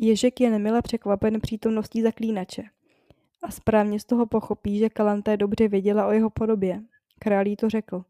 Ježek 0.00 0.40
je 0.40 0.50
nemile 0.50 0.82
překvapen 0.82 1.40
přítomností 1.40 2.02
zaklínače 2.02 2.62
a 3.42 3.50
správně 3.50 4.00
z 4.00 4.04
toho 4.04 4.26
pochopí, 4.26 4.78
že 4.78 4.88
Kalanté 4.88 5.36
dobře 5.36 5.68
věděla 5.68 6.06
o 6.06 6.12
jeho 6.12 6.30
podobě. 6.30 6.82
Král 7.18 7.46
jí 7.46 7.56
to 7.56 7.68
řekl. 7.68 8.04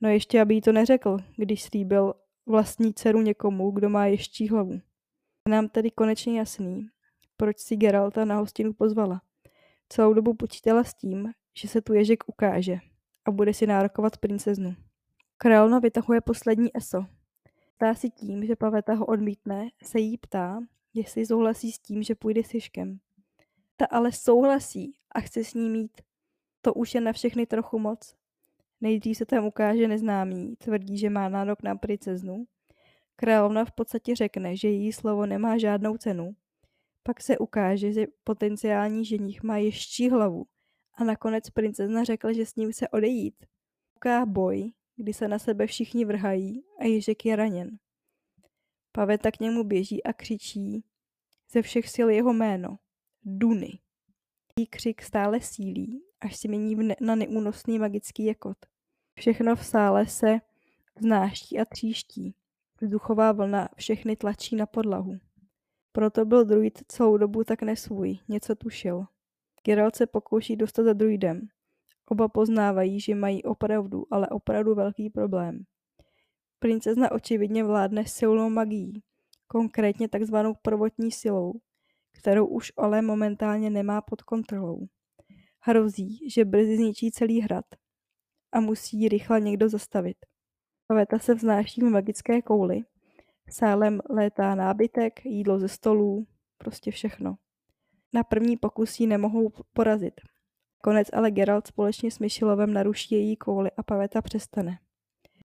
No 0.00 0.08
ještě, 0.08 0.40
aby 0.40 0.54
jí 0.54 0.60
to 0.60 0.72
neřekl, 0.72 1.18
když 1.36 1.62
slíbil 1.62 2.14
vlastní 2.46 2.94
dceru 2.94 3.22
někomu, 3.22 3.70
kdo 3.70 3.88
má 3.88 4.06
ještí 4.06 4.48
hlavu. 4.48 4.80
Nám 5.48 5.68
tedy 5.68 5.90
konečně 5.90 6.38
jasný, 6.38 6.88
proč 7.36 7.58
si 7.58 7.76
Geralta 7.76 8.24
na 8.24 8.36
hostinu 8.36 8.72
pozvala. 8.72 9.22
Celou 9.88 10.14
dobu 10.14 10.34
počítala 10.34 10.84
s 10.84 10.94
tím, 10.94 11.32
že 11.58 11.68
se 11.68 11.80
tu 11.80 11.94
Ježek 11.94 12.24
ukáže 12.26 12.78
a 13.24 13.30
bude 13.30 13.54
si 13.54 13.66
nárokovat 13.66 14.18
princeznu. 14.18 14.74
Královna 15.38 15.78
vytahuje 15.78 16.20
poslední 16.20 16.76
eso. 16.76 17.04
Ptá 17.76 17.94
si 17.94 18.10
tím, 18.10 18.46
že 18.46 18.56
Paveta 18.56 18.94
ho 18.94 19.06
odmítne, 19.06 19.68
se 19.82 20.00
jí 20.00 20.18
ptá, 20.18 20.60
jestli 20.94 21.26
souhlasí 21.26 21.72
s 21.72 21.78
tím, 21.78 22.02
že 22.02 22.14
půjde 22.14 22.44
s 22.44 22.54
Ježkem. 22.54 22.98
Ta 23.76 23.86
ale 23.86 24.12
souhlasí 24.12 24.96
a 25.14 25.20
chce 25.20 25.44
s 25.44 25.54
ní 25.54 25.70
mít. 25.70 26.00
To 26.60 26.74
už 26.74 26.94
je 26.94 27.00
na 27.00 27.12
všechny 27.12 27.46
trochu 27.46 27.78
moc. 27.78 28.16
Nejdřív 28.80 29.16
se 29.16 29.26
tam 29.26 29.46
ukáže 29.46 29.88
neznámý, 29.88 30.56
tvrdí, 30.56 30.98
že 30.98 31.10
má 31.10 31.28
nárok 31.28 31.62
na 31.62 31.74
princeznu. 31.74 32.46
Královna 33.16 33.64
v 33.64 33.72
podstatě 33.72 34.16
řekne, 34.16 34.56
že 34.56 34.68
její 34.68 34.92
slovo 34.92 35.26
nemá 35.26 35.58
žádnou 35.58 35.96
cenu. 35.96 36.34
Pak 37.06 37.20
se 37.20 37.38
ukáže, 37.38 37.92
že 37.92 38.06
potenciální 38.24 39.04
ženich 39.04 39.42
má 39.42 39.56
ještě 39.56 40.10
hlavu. 40.10 40.46
A 40.94 41.04
nakonec 41.04 41.50
princezna 41.50 42.04
řekla, 42.04 42.32
že 42.32 42.46
s 42.46 42.56
ním 42.56 42.72
se 42.72 42.88
odejít. 42.88 43.46
Uká 43.96 44.26
boj, 44.26 44.72
kdy 44.96 45.12
se 45.12 45.28
na 45.28 45.38
sebe 45.38 45.66
všichni 45.66 46.04
vrhají 46.04 46.64
a 46.80 46.84
Ježek 46.84 47.26
je 47.26 47.36
raněn. 47.36 47.78
Paveta 48.92 49.30
k 49.30 49.40
němu 49.40 49.64
běží 49.64 50.04
a 50.04 50.12
křičí 50.12 50.84
ze 51.52 51.62
všech 51.62 51.88
sil 51.94 52.08
jeho 52.10 52.32
jméno. 52.32 52.78
Duny. 53.22 53.78
Její 54.58 54.66
křik 54.66 55.02
stále 55.02 55.40
sílí, 55.40 56.02
až 56.20 56.36
se 56.36 56.48
mění 56.48 56.74
ne- 56.74 56.96
na 57.00 57.14
neúnosný 57.14 57.78
magický 57.78 58.24
jakot. 58.24 58.56
Všechno 59.18 59.56
v 59.56 59.66
sále 59.66 60.06
se 60.06 60.40
vznáší 60.96 61.58
a 61.58 61.64
tříští. 61.64 62.34
Vzduchová 62.80 63.32
vlna 63.32 63.68
všechny 63.76 64.16
tlačí 64.16 64.56
na 64.56 64.66
podlahu. 64.66 65.18
Proto 65.96 66.24
byl 66.24 66.44
druid 66.44 66.78
celou 66.88 67.16
dobu 67.16 67.44
tak 67.44 67.62
nesvůj, 67.62 68.18
něco 68.28 68.54
tušil. 68.54 69.04
Geralt 69.66 69.96
se 69.96 70.06
pokouší 70.06 70.56
dostat 70.56 70.82
za 70.82 70.92
druidem. 70.92 71.48
Oba 72.06 72.28
poznávají, 72.28 73.00
že 73.00 73.14
mají 73.14 73.44
opravdu, 73.44 74.06
ale 74.10 74.28
opravdu 74.28 74.74
velký 74.74 75.10
problém. 75.10 75.64
Princezna 76.58 77.12
očividně 77.12 77.64
vládne 77.64 78.06
silnou 78.06 78.50
magií, 78.50 79.02
konkrétně 79.46 80.08
takzvanou 80.08 80.54
prvotní 80.62 81.12
silou, 81.12 81.52
kterou 82.12 82.46
už 82.46 82.72
ale 82.76 83.02
momentálně 83.02 83.70
nemá 83.70 84.02
pod 84.02 84.22
kontrolou. 84.22 84.86
Hrozí, 85.60 86.30
že 86.30 86.44
brzy 86.44 86.76
zničí 86.76 87.10
celý 87.10 87.40
hrad 87.40 87.64
a 88.52 88.60
musí 88.60 89.00
ji 89.00 89.08
rychle 89.08 89.40
někdo 89.40 89.68
zastavit. 89.68 90.16
Paveta 90.86 91.18
se 91.18 91.34
vznáší 91.34 91.80
v 91.80 91.84
magické 91.84 92.42
kouli. 92.42 92.84
Sálem 93.50 94.00
létá 94.10 94.54
nábytek, 94.54 95.24
jídlo 95.24 95.58
ze 95.58 95.68
stolů, 95.68 96.26
prostě 96.58 96.90
všechno. 96.90 97.36
Na 98.12 98.24
první 98.24 98.56
pokus 98.56 99.00
ji 99.00 99.06
nemohou 99.06 99.52
porazit. 99.72 100.20
Konec 100.82 101.08
ale 101.12 101.30
Geralt 101.30 101.66
společně 101.66 102.10
s 102.10 102.18
Myšilovem 102.18 102.72
naruší 102.72 103.14
její 103.14 103.36
kouli 103.36 103.70
a 103.76 103.82
Paveta 103.82 104.22
přestane. 104.22 104.78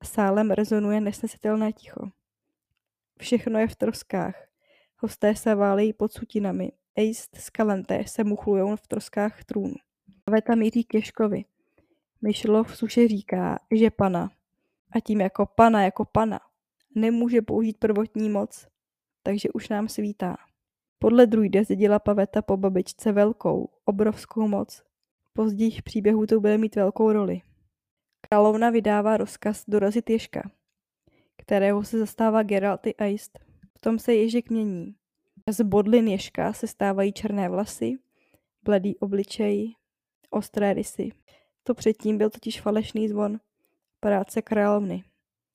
Sálem 0.05 0.51
rezonuje 0.51 1.01
nesnesitelné 1.01 1.73
ticho. 1.73 2.11
Všechno 3.19 3.59
je 3.59 3.69
v 3.69 3.77
troskách. 3.77 4.35
Hosté 4.97 5.37
se 5.37 5.55
válejí 5.55 5.93
pod 5.93 6.13
sutinami. 6.13 6.73
Eist 6.97 7.37
s 7.37 7.51
Kalenté 7.51 8.05
se 8.07 8.25
muchlují 8.25 8.77
v 8.77 8.87
troskách 8.87 9.45
trůnu. 9.45 9.75
Paveta 10.25 10.55
míří 10.55 10.85
k 10.85 10.95
Ješkovi. 10.95 11.45
Myšlov 12.23 12.77
suše 12.77 13.09
říká, 13.09 13.59
že 13.71 13.91
pana, 13.91 14.31
a 14.93 15.01
tím 15.01 15.21
jako 15.21 15.47
pana, 15.47 15.83
jako 15.85 16.05
pana, 16.05 16.41
nemůže 17.01 17.43
použít 17.43 17.79
prvotní 17.79 18.31
moc, 18.31 18.69
takže 19.23 19.49
už 19.55 19.69
nám 19.69 19.89
svítá. 19.89 20.37
Podle 20.99 21.27
druide 21.27 21.65
zdědila 21.65 21.99
Paveta 21.99 22.43
po 22.43 22.57
babičce 22.57 23.13
velkou, 23.13 23.69
obrovskou 23.85 24.49
moc. 24.49 24.83
V 25.39 25.83
příběhu 25.83 26.27
to 26.27 26.41
bude 26.41 26.59
mít 26.59 26.77
velkou 26.77 27.13
roli. 27.13 27.41
Královna 28.21 28.71
vydává 28.71 29.17
rozkaz 29.17 29.65
dorazit 29.69 30.11
Ježka, 30.11 30.51
kterého 31.37 31.85
se 31.85 31.99
zastává 31.99 32.43
Geralt 32.43 32.87
i 32.87 32.95
Aist. 32.95 33.39
V 33.79 33.81
tom 33.81 33.99
se 33.99 34.15
Ježek 34.15 34.51
mění. 34.51 34.95
Z 35.51 35.65
bodlin 35.65 36.09
Ježka 36.09 36.53
se 36.53 36.67
stávají 36.67 37.13
černé 37.13 37.49
vlasy, 37.49 37.99
bledý 38.63 38.97
obličej, 38.97 39.75
ostré 40.31 40.75
rysy. 40.75 41.11
To 41.63 41.75
předtím 41.75 42.19
byl 42.19 42.31
totiž 42.31 42.61
falešný 42.61 43.09
zvon 43.09 43.41
práce 44.01 44.43
královny. 44.43 45.05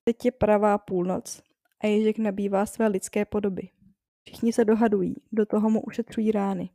Teď 0.04 0.26
je 0.26 0.32
pravá 0.32 0.78
půlnoc 0.78 1.42
a 1.84 1.88
Ježek 1.88 2.18
nabývá 2.18 2.66
své 2.66 2.88
lidské 2.88 3.26
podoby. 3.26 3.70
Všichni 4.24 4.54
se 4.54 4.66
dohadují, 4.66 5.16
do 5.32 5.46
toho 5.46 5.70
mu 5.70 5.82
ušetřují 5.82 6.32
rány. 6.32 6.70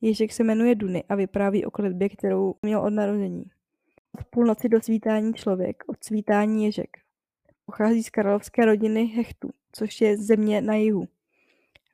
Ježek 0.00 0.32
se 0.32 0.44
jmenuje 0.44 0.74
Duny 0.74 1.04
a 1.08 1.14
vypráví 1.14 1.64
o 1.66 1.70
kletbě, 1.70 2.08
kterou 2.08 2.54
měl 2.62 2.80
od 2.80 2.90
narození. 2.90 3.44
Od 4.20 4.24
půlnoci 4.24 4.68
do 4.68 4.80
svítání 4.80 5.34
člověk, 5.34 5.84
od 5.86 6.04
svítání 6.04 6.64
Ježek. 6.64 6.96
Pochází 7.66 8.02
z 8.02 8.10
královské 8.10 8.64
rodiny 8.64 9.04
Hechtu, 9.04 9.50
což 9.72 10.00
je 10.00 10.16
země 10.16 10.60
na 10.60 10.74
jihu. 10.74 11.08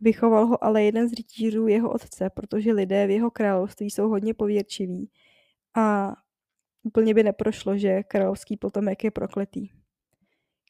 Vychoval 0.00 0.46
ho 0.46 0.64
ale 0.64 0.82
jeden 0.82 1.08
z 1.08 1.12
rytířů 1.12 1.66
jeho 1.66 1.92
otce, 1.92 2.30
protože 2.30 2.72
lidé 2.72 3.06
v 3.06 3.10
jeho 3.10 3.30
království 3.30 3.90
jsou 3.90 4.08
hodně 4.08 4.34
pověrčiví 4.34 5.10
a 5.74 6.12
úplně 6.82 7.14
by 7.14 7.22
neprošlo, 7.22 7.78
že 7.78 8.02
královský 8.02 8.56
potomek 8.56 9.04
je 9.04 9.10
prokletý. 9.10 9.77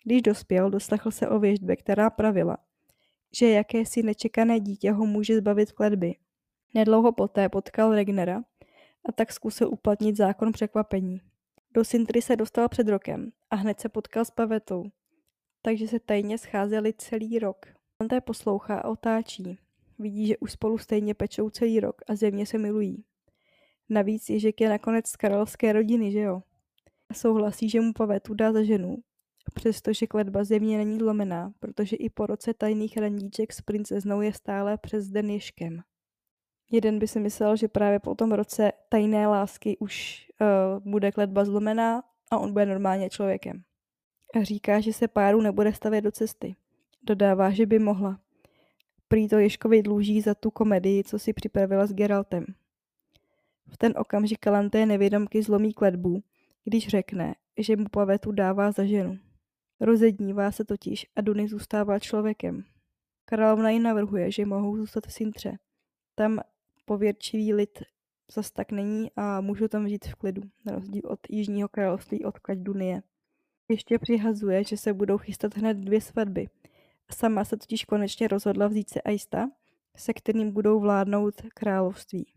Když 0.08 0.22
dospěl, 0.22 0.70
doslechl 0.70 1.10
se 1.10 1.28
o 1.28 1.38
věždbě, 1.38 1.76
která 1.76 2.10
pravila, 2.10 2.56
že 3.32 3.50
jakési 3.50 4.02
nečekané 4.02 4.60
dítě 4.60 4.92
ho 4.92 5.06
může 5.06 5.36
zbavit 5.36 5.72
kledby. 5.72 6.14
Nedlouho 6.74 7.12
poté 7.12 7.48
potkal 7.48 7.94
Regnera 7.94 8.42
a 9.08 9.12
tak 9.12 9.32
zkusil 9.32 9.68
uplatnit 9.68 10.16
zákon 10.16 10.52
překvapení. 10.52 11.20
Do 11.74 11.84
Sintry 11.84 12.22
se 12.22 12.36
dostal 12.36 12.68
před 12.68 12.88
rokem 12.88 13.32
a 13.50 13.56
hned 13.56 13.80
se 13.80 13.88
potkal 13.88 14.24
s 14.24 14.30
Pavetou, 14.30 14.84
takže 15.62 15.88
se 15.88 16.00
tajně 16.00 16.38
scházeli 16.38 16.92
celý 16.92 17.38
rok. 17.38 17.66
On 18.00 18.08
té 18.08 18.20
poslouchá 18.20 18.78
a 18.78 18.88
otáčí. 18.88 19.58
Vidí, 19.98 20.26
že 20.26 20.38
už 20.38 20.52
spolu 20.52 20.78
stejně 20.78 21.14
pečou 21.14 21.50
celý 21.50 21.80
rok 21.80 22.02
a 22.08 22.14
země 22.14 22.46
se 22.46 22.58
milují. 22.58 23.04
Navíc 23.88 24.30
Ježek 24.30 24.60
je 24.60 24.68
nakonec 24.68 25.06
z 25.06 25.16
královské 25.16 25.72
rodiny, 25.72 26.12
že 26.12 26.20
jo? 26.20 26.42
A 27.10 27.14
souhlasí, 27.14 27.68
že 27.68 27.80
mu 27.80 27.92
Pavetu 27.92 28.34
dá 28.34 28.52
za 28.52 28.62
ženu, 28.62 29.02
přestože 29.54 30.06
kletba 30.06 30.44
země 30.44 30.78
není 30.78 30.98
zlomená, 30.98 31.52
protože 31.60 31.96
i 31.96 32.10
po 32.10 32.26
roce 32.26 32.54
tajných 32.54 32.96
randíček 32.96 33.52
s 33.52 33.60
princeznou 33.60 34.20
je 34.20 34.32
stále 34.32 34.78
přes 34.78 35.08
den 35.08 35.30
Ježkem. 35.30 35.82
Jeden 36.70 36.98
by 36.98 37.08
si 37.08 37.20
myslel, 37.20 37.56
že 37.56 37.68
právě 37.68 37.98
po 37.98 38.14
tom 38.14 38.32
roce 38.32 38.72
tajné 38.88 39.26
lásky 39.26 39.76
už 39.78 40.26
uh, 40.40 40.92
bude 40.92 41.12
kletba 41.12 41.44
zlomená 41.44 42.02
a 42.30 42.38
on 42.38 42.52
bude 42.52 42.66
normálně 42.66 43.10
člověkem. 43.10 43.62
A 44.34 44.42
říká, 44.42 44.80
že 44.80 44.92
se 44.92 45.08
páru 45.08 45.40
nebude 45.40 45.72
stavět 45.72 46.00
do 46.00 46.12
cesty. 46.12 46.56
Dodává, 47.02 47.50
že 47.50 47.66
by 47.66 47.78
mohla. 47.78 48.20
Prý 49.08 49.28
to 49.28 49.38
Ježkovi 49.38 49.82
dluží 49.82 50.20
za 50.20 50.34
tu 50.34 50.50
komedii, 50.50 51.04
co 51.04 51.18
si 51.18 51.32
připravila 51.32 51.86
s 51.86 51.92
Geraltem. 51.92 52.44
V 53.68 53.76
ten 53.76 53.94
okamžik 53.96 54.38
Kalanté 54.38 54.86
nevědomky 54.86 55.42
zlomí 55.42 55.72
kletbu, 55.72 56.22
když 56.64 56.88
řekne, 56.88 57.34
že 57.58 57.76
mu 57.76 57.84
Pavetu 57.88 58.32
dává 58.32 58.72
za 58.72 58.84
ženu. 58.84 59.18
Rozednívá 59.80 60.52
se 60.52 60.64
totiž 60.64 61.06
a 61.16 61.20
Duny 61.20 61.48
zůstává 61.48 61.98
člověkem. 61.98 62.64
Královna 63.24 63.70
jí 63.70 63.80
navrhuje, 63.80 64.32
že 64.32 64.46
mohou 64.46 64.76
zůstat 64.76 65.06
v 65.06 65.12
Sintře. 65.12 65.58
Tam 66.14 66.40
pověrčivý 66.84 67.54
lid 67.54 67.82
zas 68.32 68.50
tak 68.50 68.72
není 68.72 69.10
a 69.16 69.40
můžu 69.40 69.68
tam 69.68 69.88
žít 69.88 70.06
v 70.06 70.14
klidu, 70.14 70.42
na 70.64 70.74
rozdíl 70.74 71.02
od 71.04 71.20
Jižního 71.28 71.68
království, 71.68 72.24
odkud 72.24 72.58
Dunie. 72.58 73.02
Ještě 73.68 73.98
přihazuje, 73.98 74.64
že 74.64 74.76
se 74.76 74.92
budou 74.92 75.18
chystat 75.18 75.56
hned 75.56 75.76
dvě 75.76 76.00
svatby. 76.00 76.48
Sama 77.10 77.44
se 77.44 77.56
totiž 77.56 77.84
konečně 77.84 78.28
rozhodla 78.28 78.66
vzít 78.66 78.90
se 78.90 79.00
Aista, 79.00 79.50
se 79.96 80.12
kterým 80.12 80.50
budou 80.50 80.80
vládnout 80.80 81.34
království. 81.54 82.32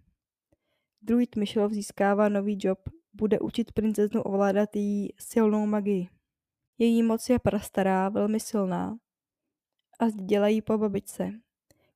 Druid 1.02 1.36
Myšelov 1.36 1.72
získává 1.72 2.30
nový 2.30 2.58
job, 2.60 2.80
bude 3.14 3.40
učit 3.40 3.72
princeznu 3.72 4.22
ovládat 4.22 4.76
její 4.76 5.14
silnou 5.20 5.66
magii. 5.66 6.10
Její 6.82 7.04
moc 7.04 7.30
je 7.30 7.40
prastará, 7.40 8.10
velmi 8.10 8.40
silná 8.40 8.98
a 10.00 10.10
dělají 10.10 10.62
po 10.62 10.78
babičce. 10.78 11.32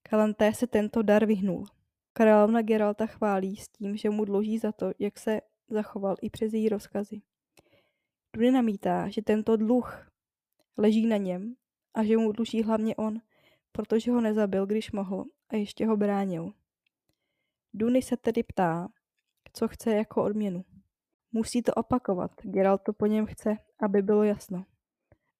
Kalanté 0.04 0.54
se 0.54 0.68
tento 0.68 1.01
dar 1.01 1.25
vyhnul. 1.25 1.65
Královna 2.13 2.62
Geralta 2.62 3.06
chválí 3.06 3.58
s 3.58 3.68
tím, 3.68 3.98
že 3.98 4.10
mu 4.10 4.25
dluží 4.25 4.58
za 4.58 4.72
to, 4.72 4.92
jak 5.00 5.20
se 5.20 5.42
zachoval 5.70 6.15
i 6.22 6.30
přes 6.30 6.54
její 6.54 6.70
rozkazy. 6.70 7.22
Duny 8.34 8.51
namítá, 8.51 9.10
že 9.10 9.22
tento 9.22 9.58
dluh 9.58 10.12
leží 10.77 11.08
na 11.08 11.18
něm 11.18 11.56
a 11.94 12.04
že 12.04 12.18
mu 12.18 12.32
dluží 12.32 12.63
hlavně 12.63 12.96
on, 12.96 13.22
protože 13.72 14.12
ho 14.12 14.22
nezabil, 14.22 14.65
když 14.65 14.92
mohl 14.92 15.25
a 15.50 15.56
ještě 15.56 15.86
ho 15.86 15.98
bránil. 15.98 16.54
Duny 17.74 18.01
se 18.01 18.18
tedy 18.18 18.44
ptá, 18.44 18.88
co 19.54 19.68
chce 19.68 19.92
jako 19.92 20.24
odměnu. 20.24 20.65
Musí 21.32 21.62
to 21.62 21.74
opakovat, 21.74 22.32
Geralt 22.44 22.82
to 22.82 22.94
po 22.94 23.06
něm 23.06 23.25
chce, 23.25 23.58
aby 23.80 24.01
bylo 24.01 24.24
jasno. 24.24 24.65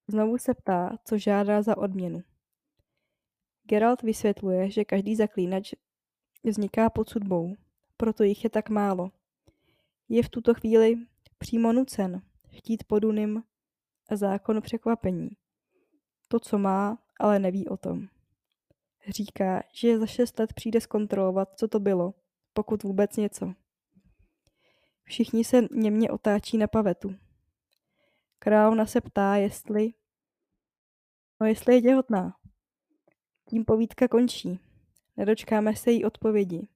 Znovu 0.08 0.38
se 0.38 0.54
ptá, 0.54 0.98
co 1.04 1.18
žádá 1.18 1.62
za 1.62 1.76
odměnu. 1.76 2.22
Geralt 3.64 4.02
vysvětluje, 4.02 4.70
že 4.70 4.84
každý 4.84 5.16
zaklínač 5.16 5.74
vzniká 6.44 6.90
pod 6.90 7.08
sudbou, 7.08 7.56
proto 7.96 8.24
jich 8.24 8.44
je 8.44 8.50
tak 8.50 8.70
málo. 8.70 9.10
Je 10.08 10.22
v 10.22 10.28
tuto 10.28 10.54
chvíli 10.54 10.96
přímo 11.38 11.72
nucen 11.72 12.22
chtít 12.48 12.84
po 12.84 12.98
Dunim 12.98 13.42
zákon 14.14 14.62
překvapení. 14.62 15.30
To, 16.28 16.40
co 16.40 16.58
má, 16.58 16.98
ale 17.20 17.38
neví 17.38 17.68
o 17.68 17.76
tom. 17.76 18.08
Říká, 19.08 19.62
že 19.72 19.98
za 19.98 20.06
šest 20.06 20.38
let 20.38 20.52
přijde 20.52 20.80
zkontrolovat, 20.80 21.58
co 21.58 21.68
to 21.68 21.80
bylo, 21.80 22.14
pokud 22.52 22.82
vůbec 22.82 23.16
něco. 23.16 23.54
Všichni 25.04 25.44
se 25.44 25.62
němě 25.70 26.10
otáčí 26.10 26.58
na 26.58 26.66
pavetu. 26.66 27.14
Královna 28.46 28.86
se 28.86 29.00
ptá, 29.00 29.36
jestli... 29.36 29.92
No 31.40 31.46
jestli 31.46 31.74
je 31.74 31.82
těhotná. 31.82 32.36
Tím 33.48 33.64
povídka 33.64 34.08
končí. 34.08 34.60
Nedočkáme 35.16 35.76
se 35.76 35.90
jí 35.90 36.04
odpovědi. 36.04 36.68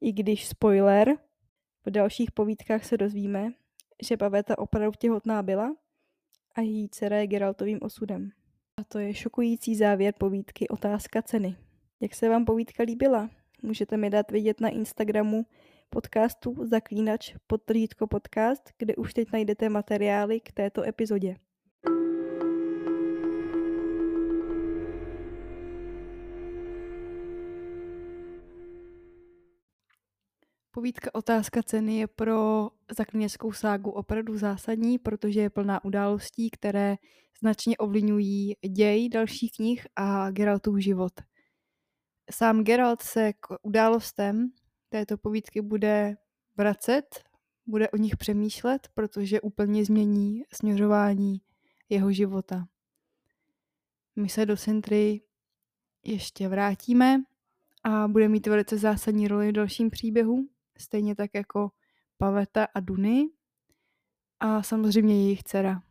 I 0.00 0.12
když 0.12 0.48
spoiler, 0.48 1.18
v 1.86 1.90
dalších 1.90 2.32
povídkách 2.32 2.84
se 2.84 2.96
dozvíme, 2.96 3.52
že 4.02 4.16
Paveta 4.16 4.58
opravdu 4.58 4.96
těhotná 4.98 5.42
byla 5.42 5.76
a 6.54 6.60
její 6.60 6.88
dcera 6.88 7.16
je 7.16 7.26
Geraltovým 7.26 7.78
osudem. 7.82 8.30
A 8.76 8.84
to 8.84 8.98
je 8.98 9.14
šokující 9.14 9.76
závěr 9.76 10.14
povídky 10.18 10.68
Otázka 10.68 11.22
ceny. 11.22 11.56
Jak 12.00 12.14
se 12.14 12.28
vám 12.28 12.44
povídka 12.44 12.82
líbila? 12.82 13.30
Můžete 13.62 13.96
mi 13.96 14.10
dát 14.10 14.30
vědět 14.30 14.60
na 14.60 14.68
Instagramu 14.68 15.46
podcastu 15.92 16.56
Zaklínač 16.64 17.34
podtržítko 17.46 18.06
podcast, 18.06 18.62
kde 18.78 18.96
už 18.96 19.14
teď 19.14 19.28
najdete 19.32 19.68
materiály 19.68 20.40
k 20.40 20.52
této 20.52 20.82
epizodě. 20.82 21.36
Povídka 30.70 31.14
Otázka 31.14 31.62
ceny 31.62 31.96
je 31.96 32.06
pro 32.06 32.70
zaklíněckou 32.96 33.52
ságu 33.52 33.90
opravdu 33.90 34.38
zásadní, 34.38 34.98
protože 34.98 35.40
je 35.40 35.50
plná 35.50 35.84
událostí, 35.84 36.50
které 36.50 36.96
značně 37.40 37.76
ovlivňují 37.76 38.54
děj 38.68 39.08
dalších 39.08 39.52
knih 39.56 39.86
a 39.96 40.30
Geraltův 40.30 40.78
život. 40.78 41.12
Sám 42.30 42.64
Geralt 42.64 43.02
se 43.02 43.32
k 43.32 43.46
událostem 43.62 44.52
této 44.92 45.18
povídky 45.18 45.60
bude 45.60 46.16
vracet, 46.56 47.24
bude 47.66 47.90
o 47.90 47.96
nich 47.96 48.16
přemýšlet, 48.16 48.88
protože 48.94 49.40
úplně 49.40 49.84
změní 49.84 50.42
směřování 50.52 51.40
jeho 51.88 52.12
života. 52.12 52.68
My 54.16 54.28
se 54.28 54.46
do 54.46 54.56
Sintry 54.56 55.20
ještě 56.04 56.48
vrátíme 56.48 57.22
a 57.84 58.08
bude 58.08 58.28
mít 58.28 58.46
velice 58.46 58.78
zásadní 58.78 59.28
roli 59.28 59.48
v 59.48 59.52
dalším 59.52 59.90
příběhu, 59.90 60.48
stejně 60.78 61.14
tak 61.14 61.30
jako 61.34 61.70
Paveta 62.18 62.68
a 62.74 62.80
Duny 62.80 63.28
a 64.40 64.62
samozřejmě 64.62 65.24
jejich 65.24 65.42
dcera. 65.42 65.82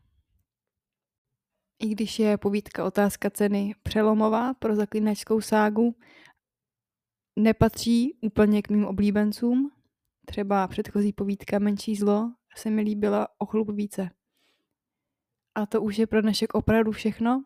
I 1.80 1.88
když 1.88 2.20
je 2.20 2.38
povídka 2.38 2.86
Otázka 2.86 3.30
ceny 3.30 3.76
přelomová 3.84 4.54
pro 4.54 4.76
zaklínačskou 4.76 5.42
ságu, 5.42 5.96
nepatří 7.36 8.14
úplně 8.22 8.62
k 8.62 8.70
mým 8.70 8.86
oblíbencům. 8.86 9.72
Třeba 10.26 10.68
předchozí 10.68 11.14
povídka 11.14 11.60
Menší 11.60 11.96
zlo 11.96 12.32
se 12.56 12.70
mi 12.70 12.82
líbila 12.82 13.28
o 13.38 13.46
chlup 13.46 13.70
více. 13.70 14.10
A 15.56 15.66
to 15.66 15.82
už 15.82 15.98
je 15.98 16.08
pro 16.08 16.22
dnešek 16.22 16.54
opravdu 16.54 16.92
všechno. 16.92 17.44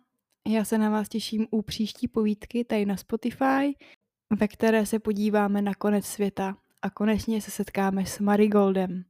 Já 0.48 0.66
se 0.66 0.78
na 0.78 0.90
vás 0.90 1.10
těším 1.10 1.48
u 1.52 1.62
příští 1.62 2.08
povídky 2.08 2.64
tady 2.64 2.86
na 2.86 2.98
Spotify, 2.98 3.76
ve 4.40 4.48
které 4.48 4.86
se 4.86 5.00
podíváme 5.00 5.62
na 5.62 5.74
konec 5.74 6.06
světa 6.06 6.58
a 6.82 6.90
konečně 6.90 7.42
se 7.42 7.52
setkáme 7.52 8.06
s 8.06 8.20
Marigoldem. 8.20 9.04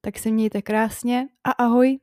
Tak 0.00 0.18
se 0.18 0.30
mějte 0.30 0.62
krásně 0.62 1.28
a 1.44 1.50
ahoj! 1.50 1.98